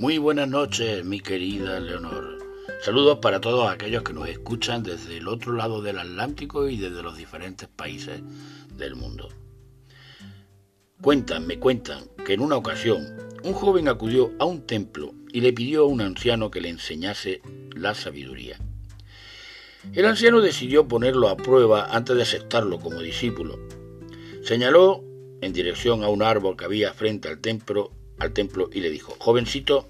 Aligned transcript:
Muy 0.00 0.16
buenas 0.16 0.48
noches, 0.48 1.04
mi 1.04 1.20
querida 1.20 1.78
Leonor. 1.78 2.38
Saludos 2.80 3.18
para 3.18 3.38
todos 3.38 3.70
aquellos 3.70 4.02
que 4.02 4.14
nos 4.14 4.30
escuchan 4.30 4.82
desde 4.82 5.18
el 5.18 5.28
otro 5.28 5.52
lado 5.52 5.82
del 5.82 5.98
Atlántico 5.98 6.70
y 6.70 6.78
desde 6.78 7.02
los 7.02 7.18
diferentes 7.18 7.68
países 7.68 8.22
del 8.78 8.96
mundo. 8.96 9.28
Cuentan, 11.02 11.46
me 11.46 11.58
cuentan, 11.58 12.04
que 12.24 12.32
en 12.32 12.40
una 12.40 12.56
ocasión 12.56 13.14
un 13.44 13.52
joven 13.52 13.88
acudió 13.88 14.32
a 14.38 14.46
un 14.46 14.66
templo 14.66 15.12
y 15.34 15.42
le 15.42 15.52
pidió 15.52 15.82
a 15.82 15.88
un 15.88 16.00
anciano 16.00 16.50
que 16.50 16.62
le 16.62 16.70
enseñase 16.70 17.42
la 17.76 17.92
sabiduría. 17.92 18.56
El 19.92 20.06
anciano 20.06 20.40
decidió 20.40 20.88
ponerlo 20.88 21.28
a 21.28 21.36
prueba 21.36 21.94
antes 21.94 22.16
de 22.16 22.22
aceptarlo 22.22 22.80
como 22.80 23.02
discípulo. 23.02 23.58
Señaló 24.44 25.04
en 25.42 25.52
dirección 25.52 26.04
a 26.04 26.08
un 26.08 26.22
árbol 26.22 26.56
que 26.56 26.64
había 26.64 26.94
frente 26.94 27.28
al 27.28 27.40
templo, 27.40 27.92
al 28.20 28.32
templo 28.32 28.70
y 28.72 28.80
le 28.80 28.90
dijo, 28.90 29.16
jovencito, 29.18 29.88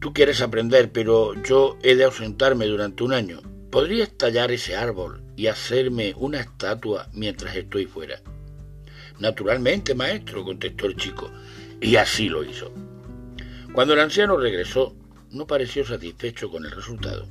tú 0.00 0.12
quieres 0.12 0.40
aprender, 0.40 0.90
pero 0.90 1.40
yo 1.42 1.78
he 1.82 1.94
de 1.94 2.04
ausentarme 2.04 2.66
durante 2.66 3.04
un 3.04 3.12
año. 3.12 3.40
¿Podrías 3.70 4.10
tallar 4.10 4.50
ese 4.50 4.74
árbol 4.74 5.22
y 5.36 5.46
hacerme 5.48 6.14
una 6.16 6.40
estatua 6.40 7.08
mientras 7.12 7.54
estoy 7.54 7.86
fuera? 7.86 8.20
Naturalmente, 9.18 9.94
maestro, 9.94 10.44
contestó 10.44 10.86
el 10.86 10.96
chico, 10.96 11.30
y 11.80 11.96
así 11.96 12.28
lo 12.28 12.44
hizo. 12.44 12.72
Cuando 13.72 13.94
el 13.94 14.00
anciano 14.00 14.36
regresó, 14.36 14.94
no 15.30 15.46
pareció 15.46 15.84
satisfecho 15.84 16.50
con 16.50 16.64
el 16.64 16.70
resultado. 16.70 17.26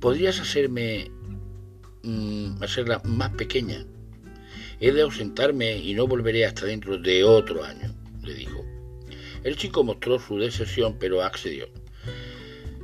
¿Podrías 0.00 0.40
hacerme... 0.40 1.10
Mm, 2.02 2.62
hacerla 2.62 3.00
más 3.04 3.30
pequeña? 3.30 3.86
He 4.80 4.92
de 4.92 5.02
ausentarme 5.02 5.78
y 5.78 5.94
no 5.94 6.06
volveré 6.06 6.44
hasta 6.44 6.66
dentro 6.66 6.98
de 6.98 7.24
otro 7.24 7.64
año. 7.64 7.93
El 9.44 9.56
chico 9.56 9.84
mostró 9.84 10.18
su 10.18 10.38
decepción, 10.38 10.96
pero 10.98 11.22
accedió. 11.22 11.68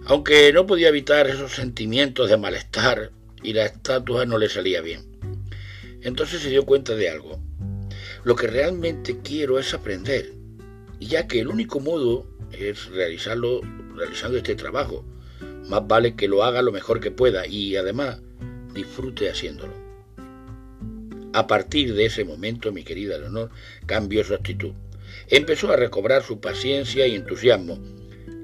Aunque 0.05 0.53
no 0.53 0.67
podía 0.67 0.89
evitar 0.89 1.27
esos 1.27 1.53
sentimientos 1.53 2.29
de 2.29 2.37
malestar 2.37 3.13
y 3.43 3.55
la 3.55 3.65
estatua 3.65 4.27
no 4.27 4.39
le 4.39 4.49
salía 4.49 4.83
bien. 4.83 5.05
Entonces 6.03 6.43
se 6.43 6.51
dio 6.51 6.65
cuenta 6.65 6.95
de 6.95 7.11
algo. 7.11 7.41
Lo 8.25 8.37
que 8.37 8.47
realmente 8.47 9.19
quiero 9.23 9.59
es 9.59 9.73
aprender, 9.73 10.35
ya 11.01 11.27
que 11.27 11.41
el 11.41 11.49
único 11.49 11.81
modo 11.81 12.27
es 12.53 12.87
realizarlo 12.91 13.63
realizando 13.97 14.37
este 14.37 14.55
trabajo, 14.55 15.05
más 15.69 15.87
vale 15.87 16.15
que 16.15 16.29
lo 16.29 16.45
haga 16.45 16.63
lo 16.63 16.73
mejor 16.73 17.01
que 17.01 17.11
pueda 17.11 17.47
y 17.47 17.77
además 17.77 18.21
disfrute 18.75 19.31
haciéndolo. 19.31 19.73
A 21.33 21.47
partir 21.47 21.95
de 21.95 22.07
ese 22.07 22.25
momento, 22.25 22.73
mi 22.73 22.83
querida 22.83 23.17
Leonor 23.19 23.51
cambió 23.87 24.25
su 24.25 24.35
actitud. 24.35 24.73
Empezó 25.29 25.73
a 25.73 25.77
recobrar 25.77 26.23
su 26.23 26.41
paciencia 26.41 27.07
y 27.07 27.17
entusiasmo 27.17 27.79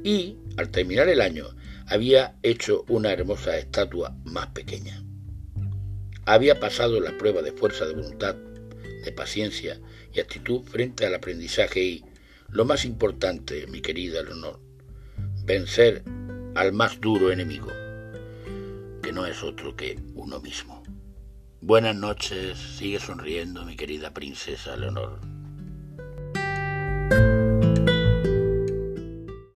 y, 0.04 0.36
al 0.56 0.70
terminar 0.70 1.08
el 1.08 1.20
año, 1.20 1.48
había 1.86 2.36
hecho 2.42 2.84
una 2.88 3.12
hermosa 3.12 3.56
estatua 3.58 4.16
más 4.24 4.48
pequeña. 4.48 5.02
Había 6.24 6.58
pasado 6.58 7.00
la 7.00 7.16
prueba 7.16 7.42
de 7.42 7.52
fuerza 7.52 7.86
de 7.86 7.94
voluntad, 7.94 8.34
de 9.04 9.12
paciencia 9.12 9.80
y 10.12 10.20
actitud 10.20 10.62
frente 10.62 11.06
al 11.06 11.14
aprendizaje 11.14 11.82
y, 11.82 12.04
lo 12.50 12.64
más 12.64 12.84
importante, 12.84 13.66
mi 13.68 13.80
querida 13.80 14.22
Leonor, 14.22 14.60
vencer 15.44 16.02
al 16.54 16.72
más 16.72 17.00
duro 17.00 17.30
enemigo, 17.30 17.68
que 19.02 19.12
no 19.12 19.26
es 19.26 19.42
otro 19.42 19.76
que 19.76 20.00
uno 20.14 20.40
mismo. 20.40 20.82
Buenas 21.60 21.96
noches, 21.96 22.58
sigue 22.58 22.98
sonriendo 22.98 23.64
mi 23.64 23.76
querida 23.76 24.12
princesa 24.12 24.76
Leonor. 24.76 25.35